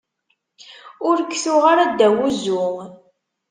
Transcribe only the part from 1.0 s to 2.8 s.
Ur k-tuɣ ara ddaw uzzu.